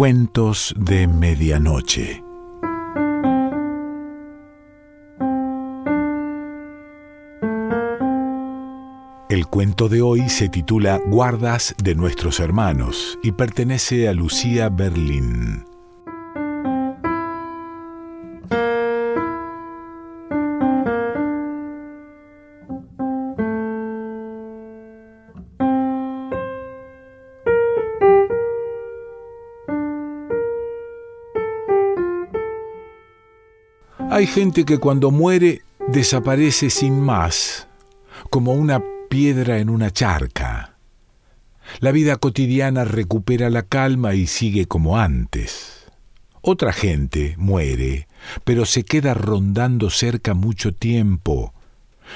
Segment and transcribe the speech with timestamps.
[0.00, 2.24] Cuentos de Medianoche.
[9.28, 15.66] El cuento de hoy se titula Guardas de nuestros hermanos y pertenece a Lucía Berlín.
[34.12, 37.68] Hay gente que cuando muere desaparece sin más,
[38.28, 40.74] como una piedra en una charca.
[41.78, 45.86] La vida cotidiana recupera la calma y sigue como antes.
[46.40, 48.08] Otra gente muere,
[48.42, 51.54] pero se queda rondando cerca mucho tiempo,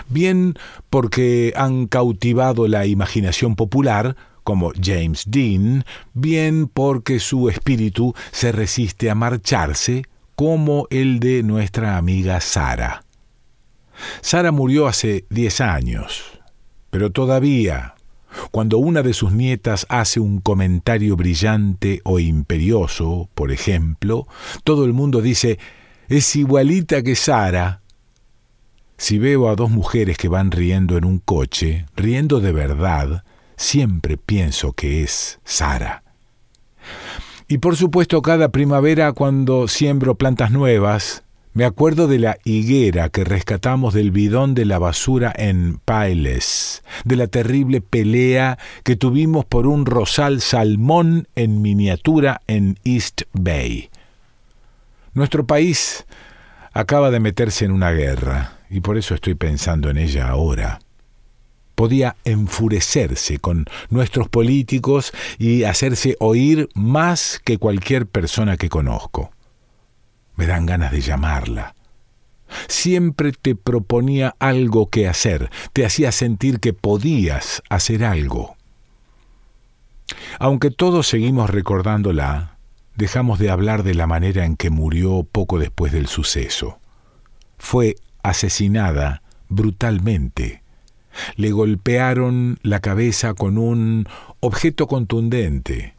[0.09, 0.55] bien
[0.91, 9.11] porque han cautivado la imaginación popular, como James Dean, bien porque su espíritu se resiste
[9.11, 13.05] a marcharse, como el de nuestra amiga Sara.
[14.21, 16.41] Sara murió hace diez años,
[16.91, 17.95] pero todavía,
[18.51, 24.27] cuando una de sus nietas hace un comentario brillante o imperioso, por ejemplo,
[24.65, 25.59] todo el mundo dice,
[26.09, 27.81] es igualita que Sara.
[28.97, 33.25] Si veo a dos mujeres que van riendo en un coche, riendo de verdad,
[33.57, 36.04] siempre pienso que es Sara.
[37.47, 43.23] Y por supuesto cada primavera cuando siembro plantas nuevas, me acuerdo de la higuera que
[43.23, 49.67] rescatamos del bidón de la basura en Pailes, de la terrible pelea que tuvimos por
[49.67, 53.91] un rosal salmón en miniatura en East Bay.
[55.13, 56.07] Nuestro país
[56.73, 60.81] acaba de meterse en una guerra, y por eso estoy pensando en ella ahora
[61.75, 69.31] podía enfurecerse con nuestros políticos y hacerse oír más que cualquier persona que conozco.
[70.37, 71.75] Me dan ganas de llamarla.
[72.69, 78.57] Siempre te proponía algo que hacer, te hacía sentir que podías hacer algo.
[80.39, 82.59] Aunque todos seguimos recordándola,
[82.97, 86.79] dejamos de hablar de la manera en que murió poco después del suceso.
[87.59, 90.64] Fue asesinada brutalmente
[91.37, 94.07] le golpearon la cabeza con un
[94.41, 95.95] objeto contundente.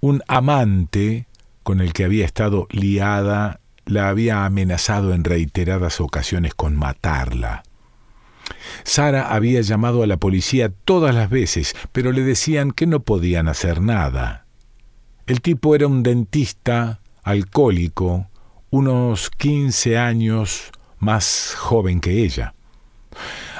[0.00, 1.26] Un amante
[1.62, 7.62] con el que había estado liada la había amenazado en reiteradas ocasiones con matarla.
[8.82, 13.48] Sara había llamado a la policía todas las veces, pero le decían que no podían
[13.48, 14.46] hacer nada.
[15.26, 18.28] El tipo era un dentista, alcohólico,
[18.70, 22.54] unos quince años más joven que ella.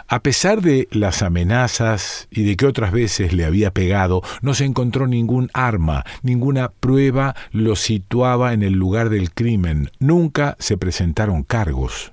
[0.06, 4.64] A pesar de las amenazas y de que otras veces le había pegado, no se
[4.64, 11.42] encontró ningún arma, ninguna prueba lo situaba en el lugar del crimen, nunca se presentaron
[11.42, 12.12] cargos.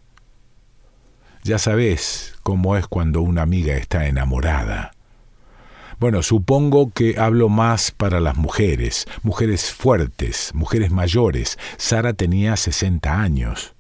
[1.43, 4.91] Ya sabes cómo es cuando una amiga está enamorada.
[5.99, 11.59] Bueno, supongo que hablo más para las mujeres, mujeres fuertes, mujeres mayores.
[11.77, 13.75] Sara tenía 60 años.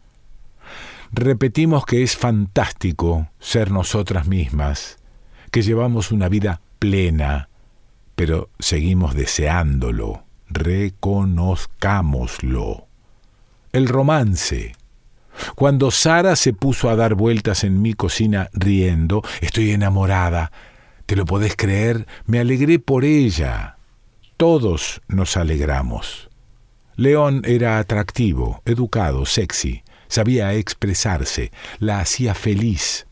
[1.13, 4.97] Repetimos que es fantástico ser nosotras mismas,
[5.51, 7.49] que llevamos una vida plena,
[8.15, 12.87] pero seguimos deseándolo, reconozcámoslo.
[13.73, 14.73] El romance.
[15.55, 20.53] Cuando Sara se puso a dar vueltas en mi cocina riendo, estoy enamorada.
[21.07, 22.07] ¿Te lo podés creer?
[22.25, 23.75] Me alegré por ella.
[24.37, 26.29] Todos nos alegramos.
[26.95, 33.07] León era atractivo, educado, sexy sabía expresarse, la hacía feliz.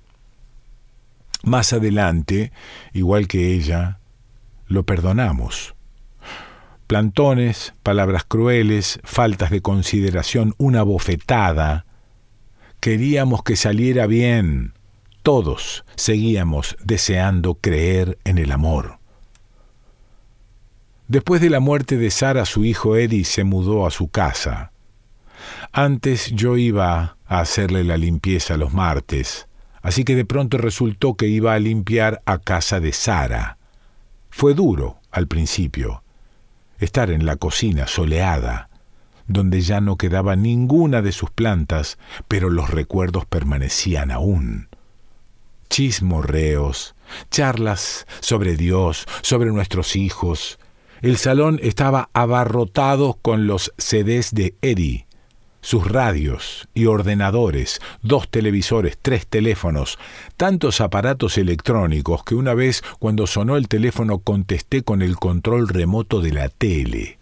[1.44, 2.52] Más adelante,
[2.92, 4.00] igual que ella,
[4.68, 5.76] lo perdonamos.
[6.88, 11.86] Plantones, palabras crueles, faltas de consideración, una bofetada.
[12.82, 14.74] Queríamos que saliera bien.
[15.24, 19.00] Todos seguíamos deseando creer en el amor.
[21.07, 24.74] Después de la muerte de Sara, su hijo Eddie se mudó a su casa.
[25.72, 29.48] Antes yo iba a hacerle la limpieza los martes,
[29.81, 33.57] así que de pronto resultó que iba a limpiar a casa de Sara.
[34.30, 36.04] Fue duro al principio,
[36.80, 38.69] estar en la cocina soleada,
[39.28, 41.98] donde ya no quedaba ninguna de sus plantas,
[42.28, 44.69] pero los recuerdos permanecían aún.
[45.69, 46.96] Chismorreos,
[47.30, 50.57] charlas sobre Dios, sobre nuestros hijos.
[51.01, 55.06] El salón estaba abarrotado con los CDs de Eddie,
[55.62, 59.98] sus radios y ordenadores, dos televisores, tres teléfonos,
[60.38, 66.22] tantos aparatos electrónicos que una vez cuando sonó el teléfono contesté con el control remoto
[66.22, 67.20] de la tele.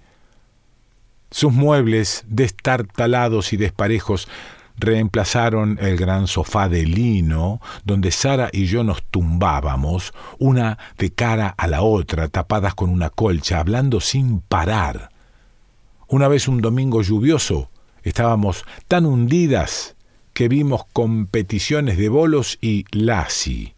[1.31, 4.27] Sus muebles, destartalados y desparejos,
[4.77, 11.53] reemplazaron el gran sofá de lino donde Sara y yo nos tumbábamos, una de cara
[11.57, 15.09] a la otra, tapadas con una colcha, hablando sin parar.
[16.07, 17.69] Una vez un domingo lluvioso,
[18.07, 19.95] estábamos tan hundidas
[20.33, 23.73] que vimos competiciones de bolos y lassi.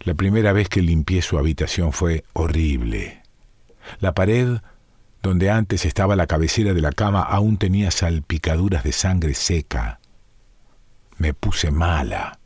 [0.00, 3.22] La primera vez que limpié su habitación fue horrible.
[4.00, 4.58] La pared
[5.22, 9.98] donde antes estaba la cabecera de la cama, aún tenía salpicaduras de sangre seca.
[11.18, 12.38] Me puse mala.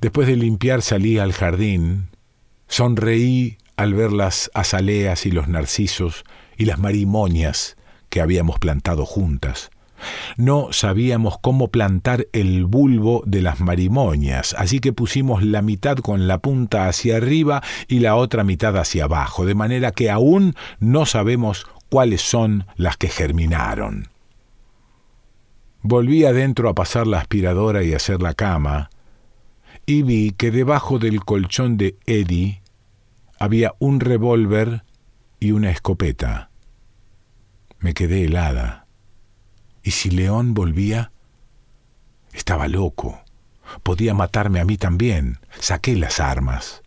[0.00, 2.10] Después de limpiar salí al jardín,
[2.68, 6.24] sonreí al ver las azaleas y los narcisos
[6.56, 7.76] y las marimonias
[8.10, 9.70] que habíamos plantado juntas.
[10.36, 16.26] No sabíamos cómo plantar el bulbo de las marimonias, así que pusimos la mitad con
[16.26, 21.06] la punta hacia arriba y la otra mitad hacia abajo, de manera que aún no
[21.06, 24.08] sabemos cuáles son las que germinaron.
[25.82, 28.90] Volví adentro a pasar la aspiradora y hacer la cama,
[29.86, 32.62] y vi que debajo del colchón de Eddie
[33.38, 34.84] había un revólver
[35.40, 36.49] y una escopeta.
[37.80, 38.86] Me quedé helada.
[39.82, 41.12] ¿Y si León volvía?
[42.32, 43.22] Estaba loco.
[43.82, 45.38] Podía matarme a mí también.
[45.58, 46.82] Saqué las armas.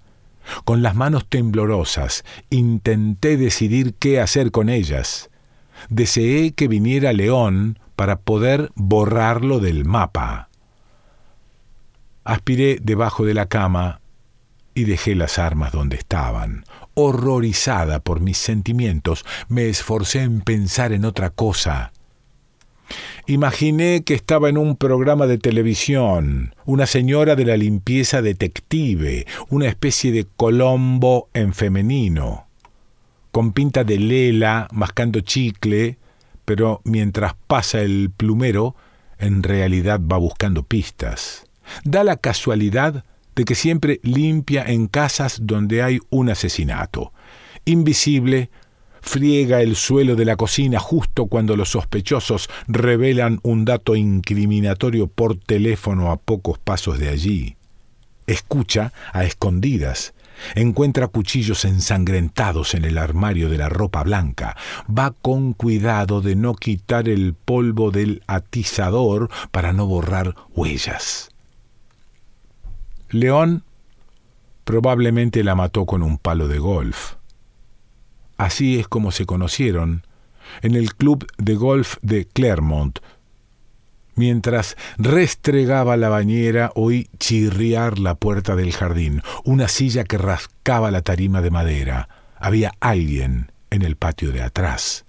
[0.65, 5.29] Con las manos temblorosas intenté decidir qué hacer con ellas.
[5.89, 10.49] Deseé que viniera León para poder borrarlo del mapa.
[12.23, 14.01] Aspiré debajo de la cama
[14.75, 16.65] y dejé las armas donde estaban.
[16.95, 21.91] Horrorizada por mis sentimientos, me esforcé en pensar en otra cosa.
[23.25, 29.67] Imaginé que estaba en un programa de televisión, una señora de la limpieza detective, una
[29.67, 32.47] especie de Colombo en femenino,
[33.31, 35.97] con pinta de lela, mascando chicle,
[36.45, 38.75] pero mientras pasa el plumero,
[39.17, 41.47] en realidad va buscando pistas.
[41.85, 47.13] Da la casualidad de que siempre limpia en casas donde hay un asesinato.
[47.65, 48.49] Invisible,
[49.01, 55.37] friega el suelo de la cocina justo cuando los sospechosos revelan un dato incriminatorio por
[55.37, 57.57] teléfono a pocos pasos de allí.
[58.25, 60.13] Escucha a escondidas.
[60.55, 64.55] Encuentra cuchillos ensangrentados en el armario de la ropa blanca.
[64.89, 71.32] Va con cuidado de no quitar el polvo del atizador para no borrar huellas.
[73.13, 73.63] León
[74.63, 77.15] probablemente la mató con un palo de golf.
[78.37, 80.05] Así es como se conocieron
[80.61, 82.99] en el club de golf de Clermont.
[84.15, 91.01] Mientras restregaba la bañera, oí chirriar la puerta del jardín, una silla que rascaba la
[91.01, 92.09] tarima de madera.
[92.37, 95.05] Había alguien en el patio de atrás.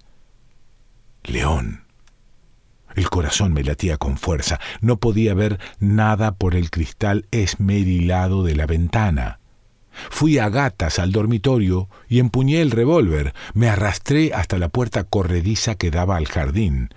[1.23, 1.84] León.
[2.95, 4.59] El corazón me latía con fuerza.
[4.81, 9.39] No podía ver nada por el cristal esmerilado de la ventana.
[10.09, 13.33] Fui a gatas al dormitorio y empuñé el revólver.
[13.53, 16.89] Me arrastré hasta la puerta corrediza que daba al jardín.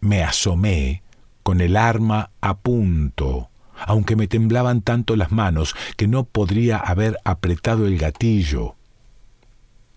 [0.00, 1.02] Me asomé
[1.42, 7.18] con el arma a punto, aunque me temblaban tanto las manos que no podría haber
[7.24, 8.76] apretado el gatillo.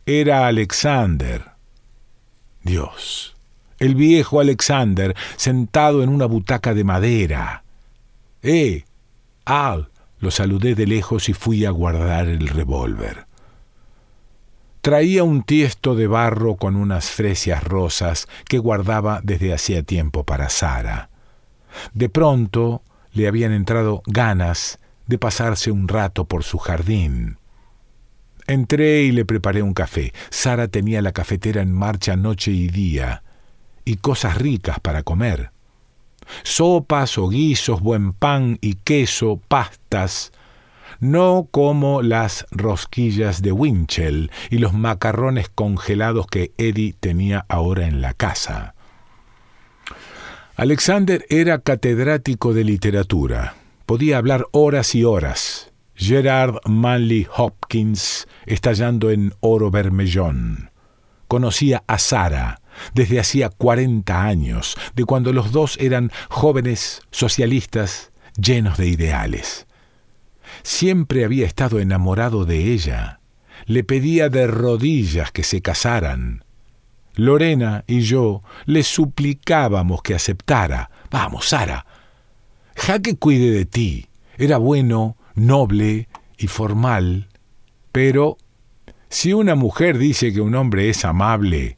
[0.06, 1.52] Era Alexander.
[2.64, 3.35] Dios,
[3.80, 7.64] el viejo Alexander, sentado en una butaca de madera.
[8.42, 8.86] ¡Eh!
[9.46, 9.90] Al,
[10.20, 13.28] lo saludé de lejos y fui a guardar el revólver.
[14.82, 20.50] Traía un tiesto de barro con unas fresias rosas que guardaba desde hacía tiempo para
[20.50, 21.10] Sara.
[21.94, 27.38] De pronto le habían entrado ganas de pasarse un rato por su jardín.
[28.48, 30.14] Entré y le preparé un café.
[30.30, 33.24] Sara tenía la cafetera en marcha noche y día,
[33.86, 35.52] y cosas ricas para comer
[36.44, 40.32] sopas o guisos, buen pan y queso, pastas,
[41.00, 48.02] no como las rosquillas de Winchell y los macarrones congelados que Eddie tenía ahora en
[48.02, 48.76] la casa.
[50.56, 53.56] Alexander era catedrático de literatura.
[53.86, 55.72] Podía hablar horas y horas.
[55.96, 60.72] Gerard Manley Hopkins estallando en oro bermellón.
[61.28, 62.62] Conocía a Sara,
[62.94, 69.68] desde hacía cuarenta años, de cuando los dos eran jóvenes socialistas llenos de ideales.
[70.64, 73.20] Siempre había estado enamorado de ella.
[73.66, 76.44] Le pedía de rodillas que se casaran.
[77.16, 80.90] Lorena y yo le suplicábamos que aceptara.
[81.10, 81.86] Vamos, Sara.
[82.76, 84.08] Jaque cuide de ti.
[84.38, 87.30] Era bueno, noble y formal.
[87.92, 88.38] Pero
[89.10, 91.78] si una mujer dice que un hombre es amable,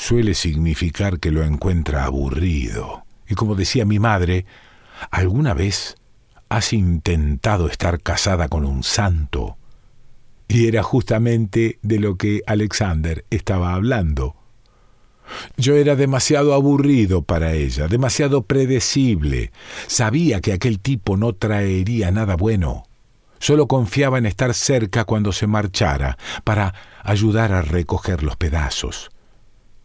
[0.00, 3.04] suele significar que lo encuentra aburrido.
[3.28, 4.46] Y como decía mi madre,
[5.10, 5.96] ¿alguna vez
[6.48, 9.58] has intentado estar casada con un santo?
[10.48, 14.36] Y era justamente de lo que Alexander estaba hablando.
[15.58, 19.52] Yo era demasiado aburrido para ella, demasiado predecible.
[19.86, 22.84] Sabía que aquel tipo no traería nada bueno.
[23.38, 29.10] Solo confiaba en estar cerca cuando se marchara, para ayudar a recoger los pedazos.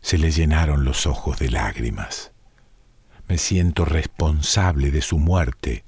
[0.05, 2.31] Se le llenaron los ojos de lágrimas.
[3.27, 5.83] Me siento responsable de su muerte.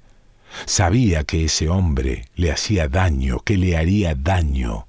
[0.66, 4.88] Sabía que ese hombre le hacía daño, que le haría daño.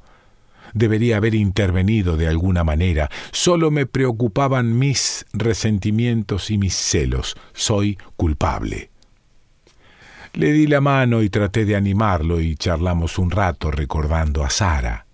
[0.73, 3.11] Debería haber intervenido de alguna manera.
[3.31, 7.37] Solo me preocupaban mis resentimientos y mis celos.
[7.53, 8.89] Soy culpable.
[10.33, 15.08] Le di la mano y traté de animarlo y charlamos un rato recordando a Sara.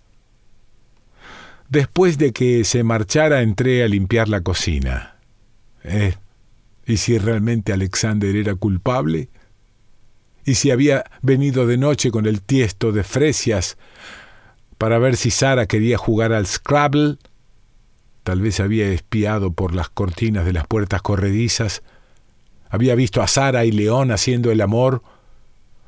[1.74, 5.16] Después de que se marchara entré a limpiar la cocina.
[5.82, 6.14] ¿Eh?
[6.86, 9.28] ¿Y si realmente Alexander era culpable?
[10.44, 13.76] ¿Y si había venido de noche con el tiesto de fresias
[14.78, 17.16] para ver si Sara quería jugar al Scrabble?
[18.22, 21.82] Tal vez había espiado por las cortinas de las puertas corredizas,
[22.70, 25.02] había visto a Sara y León haciendo el amor,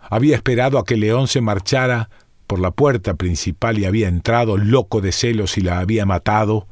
[0.01, 2.11] había esperado a que León se marchara
[2.47, 6.67] por la puerta principal y había entrado loco de celos y la había matado.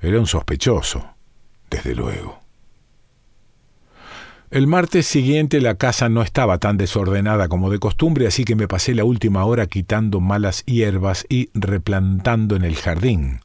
[0.00, 1.06] Era un sospechoso,
[1.70, 2.44] desde luego.
[4.50, 8.68] El martes siguiente la casa no estaba tan desordenada como de costumbre, así que me
[8.68, 13.40] pasé la última hora quitando malas hierbas y replantando en el jardín.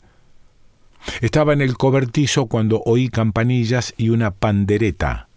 [1.22, 5.30] Estaba en el cobertizo cuando oí campanillas y una pandereta.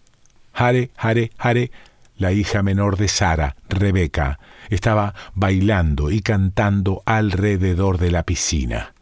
[0.53, 1.71] Jare, jare, jare,
[2.17, 4.39] la hija menor de Sara, Rebeca,
[4.69, 8.93] estaba bailando y cantando alrededor de la piscina.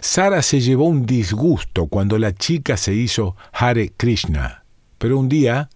[0.00, 4.64] Sara se llevó un disgusto cuando la chica se hizo Hare Krishna.
[4.98, 5.70] Pero un día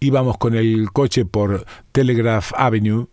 [0.00, 3.08] íbamos con el coche por Telegraph Avenue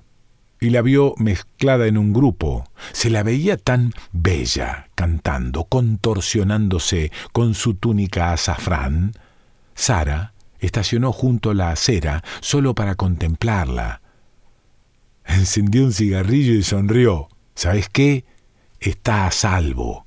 [0.59, 2.63] y la vio mezclada en un grupo.
[2.91, 9.11] Se la veía tan bella, cantando, contorsionándose con su túnica azafrán.
[9.75, 14.01] Sara estacionó junto a la acera solo para contemplarla.
[15.25, 17.27] Encendió un cigarrillo y sonrió.
[17.55, 18.25] ¿Sabes qué?
[18.79, 20.05] Está a salvo.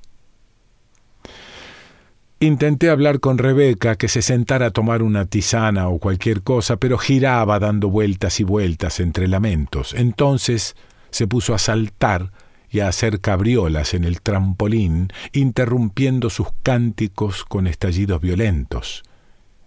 [2.39, 6.97] Intenté hablar con Rebeca que se sentara a tomar una tisana o cualquier cosa, pero
[6.97, 9.93] giraba dando vueltas y vueltas entre lamentos.
[9.93, 10.75] Entonces
[11.11, 12.31] se puso a saltar
[12.67, 19.03] y a hacer cabriolas en el trampolín, interrumpiendo sus cánticos con estallidos violentos.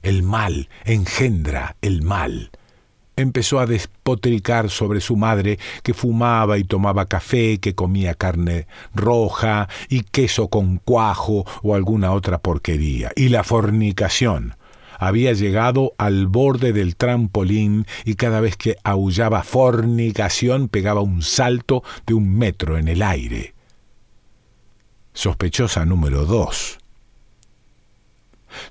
[0.04, 2.50] El mal engendra el mal
[3.16, 9.68] empezó a despotricar sobre su madre, que fumaba y tomaba café, que comía carne roja
[9.88, 13.12] y queso con cuajo o alguna otra porquería.
[13.16, 14.56] Y la fornicación.
[14.98, 21.82] Había llegado al borde del trampolín y cada vez que aullaba fornicación pegaba un salto
[22.06, 23.54] de un metro en el aire.
[25.14, 26.78] Sospechosa número dos.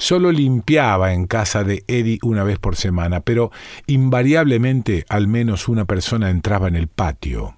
[0.04, 3.52] Solo limpiaba en casa de Eddie una vez por semana, pero
[3.88, 7.56] invariablemente al menos una persona entraba en el patio.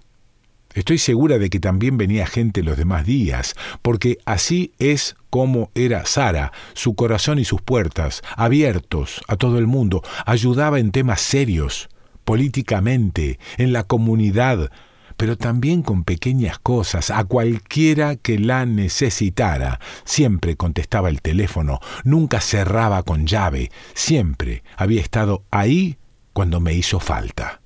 [0.75, 6.05] Estoy segura de que también venía gente los demás días, porque así es como era
[6.05, 11.89] Sara, su corazón y sus puertas, abiertos a todo el mundo, ayudaba en temas serios,
[12.25, 14.69] políticamente, en la comunidad,
[15.17, 19.79] pero también con pequeñas cosas, a cualquiera que la necesitara.
[20.03, 25.97] Siempre contestaba el teléfono, nunca cerraba con llave, siempre había estado ahí
[26.33, 27.61] cuando me hizo falta.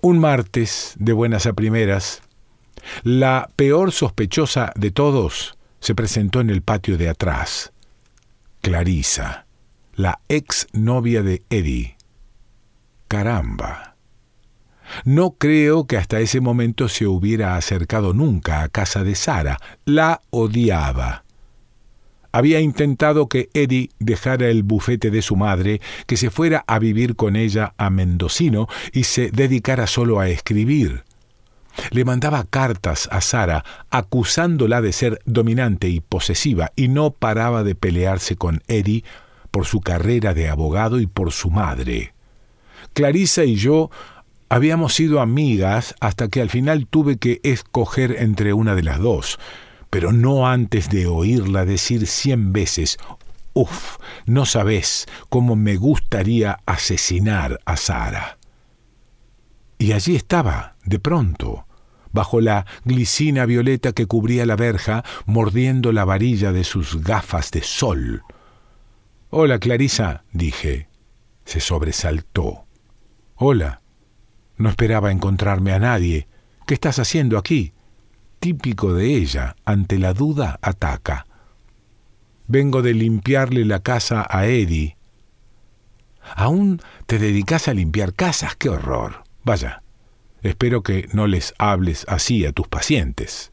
[0.00, 2.22] Un martes, de buenas a primeras,
[3.02, 7.72] la peor sospechosa de todos se presentó en el patio de atrás.
[8.60, 9.46] Clarisa,
[9.94, 11.96] la ex novia de Eddie.
[13.08, 13.95] Caramba.
[15.04, 19.58] No creo que hasta ese momento se hubiera acercado nunca a casa de Sara.
[19.84, 21.24] La odiaba.
[22.32, 27.16] Había intentado que Eddie dejara el bufete de su madre, que se fuera a vivir
[27.16, 31.04] con ella a Mendocino y se dedicara solo a escribir.
[31.90, 37.74] Le mandaba cartas a Sara acusándola de ser dominante y posesiva y no paraba de
[37.74, 39.04] pelearse con Eddie
[39.50, 42.12] por su carrera de abogado y por su madre.
[42.92, 43.90] Clarisa y yo
[44.48, 49.38] Habíamos sido amigas hasta que al final tuve que escoger entre una de las dos,
[49.90, 52.98] pero no antes de oírla decir cien veces,
[53.54, 58.36] Uf, no sabes cómo me gustaría asesinar a Sara.
[59.78, 61.66] Y allí estaba, de pronto,
[62.12, 67.62] bajo la glicina violeta que cubría la verja, mordiendo la varilla de sus gafas de
[67.62, 68.22] sol.
[69.30, 70.88] Hola, Clarisa, dije.
[71.46, 72.66] Se sobresaltó.
[73.36, 73.80] Hola.
[74.56, 76.28] No esperaba encontrarme a nadie.
[76.66, 77.72] ¿Qué estás haciendo aquí?
[78.40, 81.26] Típico de ella, ante la duda ataca.
[82.48, 84.96] Vengo de limpiarle la casa a Eddie.
[86.34, 88.56] ¿Aún te dedicas a limpiar casas?
[88.56, 89.24] ¡Qué horror!
[89.44, 89.82] Vaya,
[90.42, 93.52] espero que no les hables así a tus pacientes.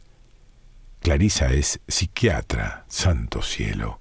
[1.01, 3.99] Clarisa es psiquiatra, santo cielo.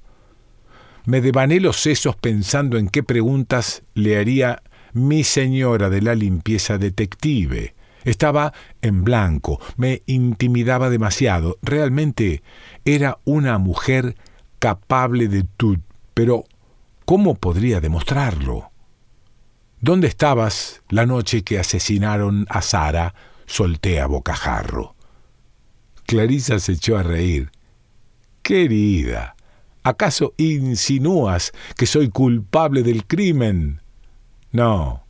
[1.04, 6.78] Me devané los sesos pensando en qué preguntas le haría mi señora de la limpieza
[6.78, 7.74] detective.
[8.04, 11.58] Estaba en blanco, me intimidaba demasiado.
[11.62, 12.42] Realmente
[12.84, 14.16] era una mujer
[14.58, 15.80] capable de tout,
[16.14, 16.44] pero
[17.04, 18.70] ¿cómo podría demostrarlo?
[19.80, 23.14] ¿Dónde estabas la noche que asesinaron a Sara?
[23.46, 24.94] solté a bocajarro.
[26.06, 27.50] Clarisa se echó a reír.
[28.42, 29.36] Querida,
[29.82, 33.81] ¿acaso insinúas que soy culpable del crimen?
[34.52, 35.04] No.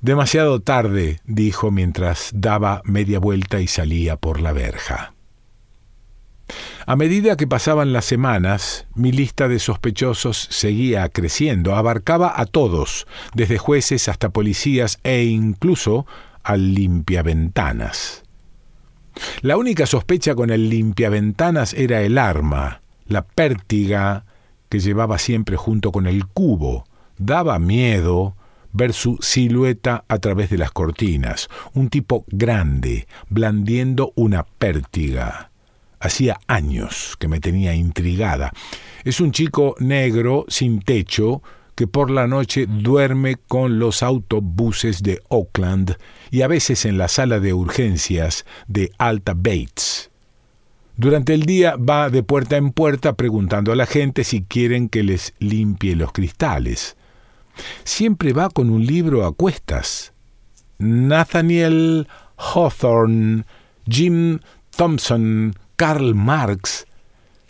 [0.00, 5.14] Demasiado tarde, dijo mientras daba media vuelta y salía por la verja.
[6.86, 13.06] A medida que pasaban las semanas, mi lista de sospechosos seguía creciendo, abarcaba a todos,
[13.34, 16.06] desde jueces hasta policías e incluso
[16.42, 18.22] al limpiaventanas.
[19.42, 24.24] La única sospecha con el limpiaventanas era el arma, la pértiga
[24.68, 26.84] que llevaba siempre junto con el cubo.
[27.18, 28.36] Daba miedo
[28.72, 35.50] ver su silueta a través de las cortinas, un tipo grande, blandiendo una pértiga.
[36.00, 38.52] Hacía años que me tenía intrigada.
[39.04, 41.42] Es un chico negro, sin techo,
[41.74, 45.96] que por la noche duerme con los autobuses de Oakland
[46.30, 50.10] y a veces en la sala de urgencias de Alta Bates.
[50.96, 55.04] Durante el día va de puerta en puerta preguntando a la gente si quieren que
[55.04, 56.96] les limpie los cristales
[57.84, 60.12] siempre va con un libro a cuestas.
[60.78, 63.44] Nathaniel Hawthorne,
[63.86, 64.38] Jim
[64.76, 66.86] Thompson, Karl Marx.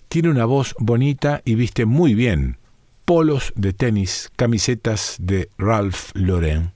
[0.09, 2.59] Tiene una voz bonita y viste muy bien.
[3.05, 6.73] Polos de tenis, camisetas de Ralph Lauren.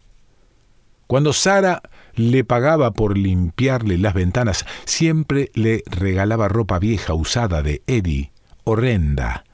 [1.06, 1.82] Cuando Sara
[2.14, 8.32] le pagaba por limpiarle las ventanas, siempre le regalaba ropa vieja usada de Eddie,
[8.64, 9.44] horrenda,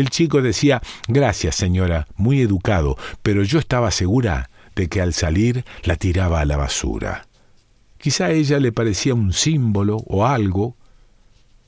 [0.00, 5.64] el chico decía, gracias señora, muy educado, pero yo estaba segura de que al salir
[5.82, 7.26] la tiraba a la basura.
[7.98, 10.76] Quizá a ella le parecía un símbolo o algo,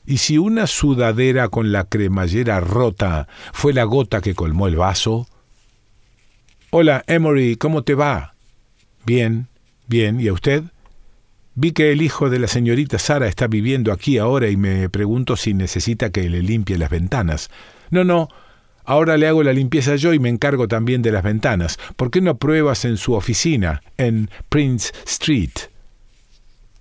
[0.07, 5.27] y si una sudadera con la cremallera rota fue la gota que colmó el vaso.
[6.71, 8.35] Hola, Emory, ¿cómo te va?
[9.05, 9.49] Bien,
[9.87, 10.64] bien, ¿y a usted?
[11.55, 15.37] Vi que el hijo de la señorita Sara está viviendo aquí ahora y me pregunto
[15.37, 17.51] si necesita que le limpie las ventanas.
[17.90, 18.29] No, no,
[18.85, 21.79] ahora le hago la limpieza yo y me encargo también de las ventanas.
[21.96, 25.53] ¿Por qué no pruebas en su oficina, en Prince Street?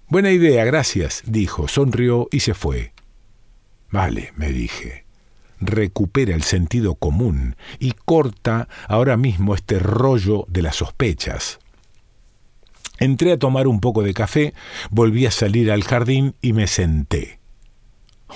[0.09, 2.93] Buena idea, gracias, dijo, sonrió y se fue.
[3.91, 5.05] Vale, me dije.
[5.59, 11.59] Recupera el sentido común y corta ahora mismo este rollo de las sospechas.
[12.99, 14.53] Entré a tomar un poco de café,
[14.91, 17.39] volví a salir al jardín y me senté.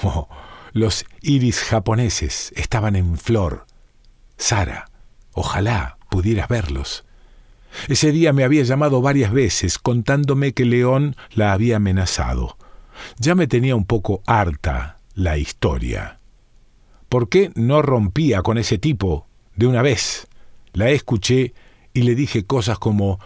[0.03, 0.27] Oh,
[0.71, 3.65] los iris japoneses estaban en flor.
[4.37, 4.89] Sara,
[5.33, 7.05] ojalá pudieras verlos.
[7.87, 12.57] Ese día me había llamado varias veces contándome que León la había amenazado.
[13.17, 16.19] Ya me tenía un poco harta la historia.
[17.09, 20.27] ¿Por qué no rompía con ese tipo de una vez?
[20.73, 21.53] La escuché
[21.93, 23.19] y le dije cosas como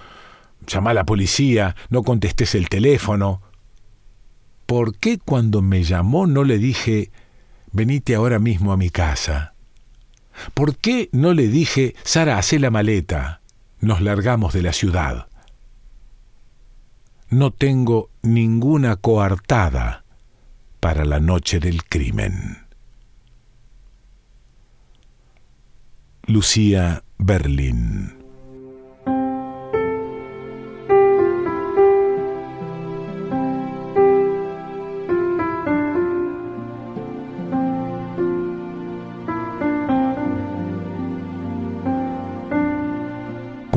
[0.65, 3.41] llama a la policía, no contestes el teléfono.
[4.65, 7.11] ¿Por qué cuando me llamó no le dije
[7.75, 9.53] venite ahora mismo a mi casa.
[10.53, 13.41] ¿Por qué no le dije, Sara, hacé la maleta?
[13.79, 15.27] Nos largamos de la ciudad.
[17.29, 20.05] No tengo ninguna coartada
[20.79, 22.65] para la noche del crimen.
[26.27, 28.14] Lucía Berlín